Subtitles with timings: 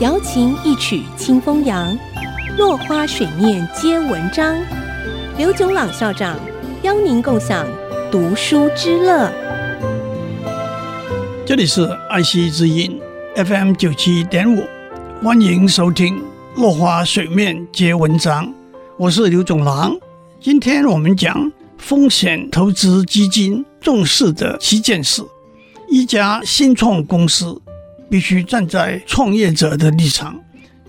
[0.00, 1.94] 瑶琴一曲清风扬，
[2.56, 4.56] 落花水面皆文章。
[5.36, 6.40] 刘炯朗校长
[6.82, 7.66] 邀您共享
[8.10, 9.30] 读书之乐。
[11.44, 12.98] 这里是爱惜之音
[13.36, 14.64] FM 九七点五，
[15.22, 16.16] 欢迎收听
[16.56, 18.46] 《落花水面皆文章》，
[18.96, 19.94] 我是刘炯朗。
[20.40, 25.22] 今天我们讲风险投资基金重视的七件事。
[25.90, 27.60] 一家新创公司
[28.10, 30.38] 必须站在创业者的立场，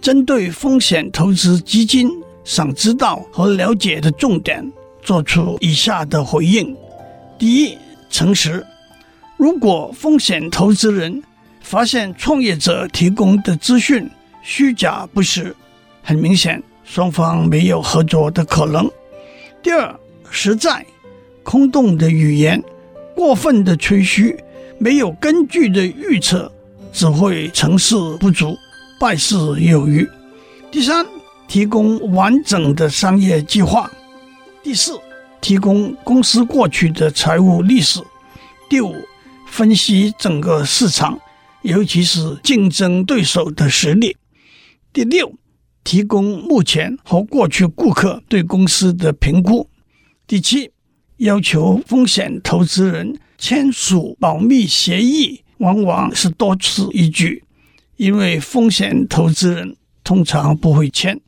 [0.01, 2.09] 针对风险投资基金
[2.43, 4.69] 想知道和了解的重点，
[5.03, 6.75] 做出以下的回应：
[7.37, 7.77] 第一，
[8.09, 8.65] 诚实。
[9.37, 11.21] 如果风险投资人
[11.61, 14.09] 发现创业者提供的资讯
[14.41, 15.55] 虚假不实，
[16.01, 18.89] 很明显双方没有合作的可能。
[19.61, 19.95] 第二，
[20.29, 20.83] 实在。
[21.43, 22.63] 空洞的语言，
[23.15, 24.37] 过分的吹嘘。
[24.77, 26.51] 没有根据的预测
[26.91, 28.57] 只会成事不足，
[28.99, 30.07] 败事有余。
[30.71, 31.05] 第三，
[31.47, 33.91] 提供完整的商业计划。
[34.63, 34.99] 第四，
[35.39, 38.01] 提供公司过去的财务历史。
[38.69, 38.93] 第五，
[39.47, 41.19] 分析整个市场，
[41.61, 44.15] 尤其是竞争对手的实力。
[44.93, 45.33] 第六，
[45.83, 49.67] 提供目前和过去顾客对公司的评估。
[50.27, 50.71] 第七，
[51.17, 53.17] 要求风险投资人。
[53.37, 57.43] 签署保密协议往往是多此一举，
[57.95, 61.21] 因为风险投资人通常不会签。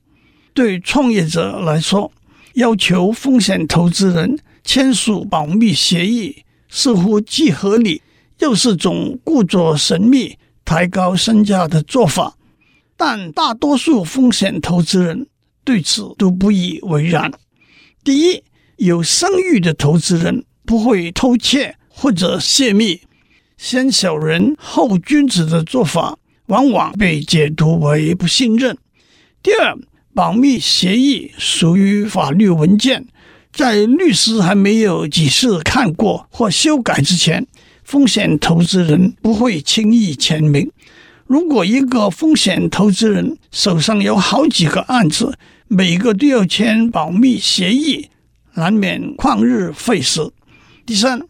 [0.54, 2.12] 对创业者来说，
[2.56, 8.02] 要求风险投资人签署保密协议，似乎既合理
[8.40, 12.36] 又是种故作神秘、抬高身价的做法。
[12.98, 15.28] 但大多数风险投资人
[15.64, 17.32] 对此都不以为然。
[18.04, 18.44] 第一，
[18.78, 21.78] 有声誉的投资人不会偷窃。
[21.96, 23.02] 或者泄密，
[23.58, 28.78] 先小人后君子的做法，往往被解读为不信任。
[29.42, 29.78] 第二，
[30.14, 33.06] 保密协议属于法律文件，
[33.52, 37.48] 在律师还没有几次看过或修改之前，
[37.84, 40.70] 风险投资人不会轻易签名。
[41.26, 45.38] 如果一个风险投资人手上有好几个案子，
[45.68, 48.10] 每个都要签保密协议，
[48.56, 50.30] 难免旷日费时。
[50.86, 51.22] 第三。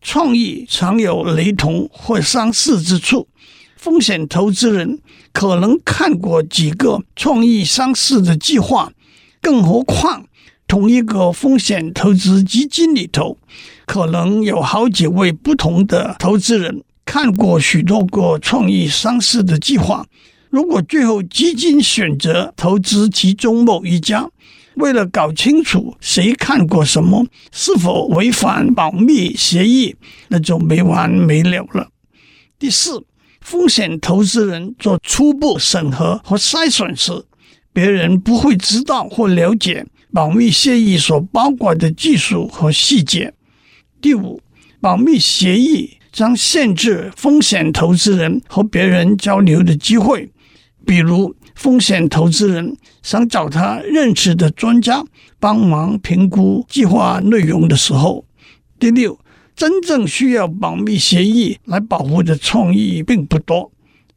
[0.00, 3.28] 创意常有雷同或相似之处，
[3.76, 4.98] 风险投资人
[5.32, 8.92] 可能看过几个创意相似的计划，
[9.40, 10.26] 更何况
[10.66, 13.36] 同一个风险投资基金里头，
[13.86, 20.06] 可能有好几位不同的投资人看过许多个创意相似的计划。
[20.48, 24.28] 如果最后基金选择投资其中某一家，
[24.80, 29.94] 为了搞清楚谁看过什么，是否违反保密协议，
[30.28, 31.90] 那就没完没了了。
[32.58, 33.04] 第四，
[33.40, 37.12] 风险投资人做初步审核和筛选时，
[37.72, 43.34] 别人不会知道或了解保密协议所包括的技术和细节。
[44.00, 44.40] 第五，
[44.80, 50.30] 保密协议将限制风险投资人和别人交流的机会，
[50.86, 51.36] 比如。
[51.60, 55.04] 风险投资人想找他认识的专家
[55.38, 58.24] 帮忙评估计划内容的时候，
[58.78, 59.20] 第六，
[59.54, 63.70] 真正需要保密协议来保护的创意并不多，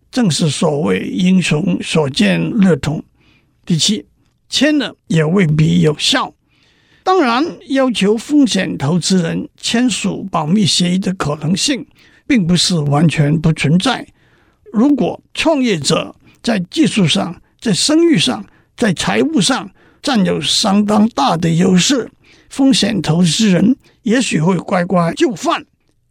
[0.09, 3.03] 正是所谓英雄所见略同。
[3.65, 4.05] 第七，
[4.47, 6.33] 签了也未必有效。
[7.03, 11.85] 当然，要求风险投资人签署保密协议的可能性，
[12.25, 14.07] 并不是完全不存在。
[14.71, 18.45] 如果创业者，在技术上，在声誉上，
[18.75, 19.71] 在财务上
[20.01, 22.11] 占有相当大的优势，
[22.49, 25.65] 风险投资人也许会乖乖就范。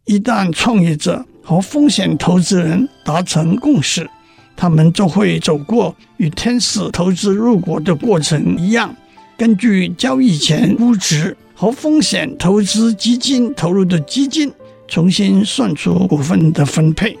[0.05, 4.09] 一旦创业者和风险投资人达成共识，
[4.57, 8.93] 他们就会走过与天使投资入股的过程一样，
[9.37, 14.51] 根据交易前估值和风险投资基金投入的基金，
[14.87, 17.17] 重新算出股份的分配。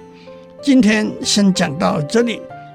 [0.63, 2.41] 今天先讲到这里。